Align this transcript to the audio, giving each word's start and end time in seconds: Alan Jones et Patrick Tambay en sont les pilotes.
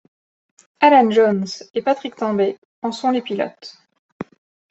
Alan 0.79 1.11
Jones 1.11 1.45
et 1.75 1.83
Patrick 1.83 2.15
Tambay 2.15 2.57
en 2.81 2.91
sont 2.91 3.11
les 3.11 3.21
pilotes. 3.21 3.77